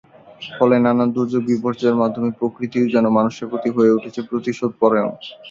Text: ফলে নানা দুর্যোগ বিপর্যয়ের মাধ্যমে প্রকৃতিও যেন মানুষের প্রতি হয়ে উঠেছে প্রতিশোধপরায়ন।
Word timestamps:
ফলে 0.51 0.75
নানা 0.79 1.05
দুর্যোগ 1.15 1.43
বিপর্যয়ের 1.49 1.99
মাধ্যমে 2.01 2.29
প্রকৃতিও 2.39 2.91
যেন 2.93 3.05
মানুষের 3.17 3.49
প্রতি 3.51 3.69
হয়ে 3.75 3.95
উঠেছে 3.97 4.19
প্রতিশোধপরায়ন। 4.29 5.11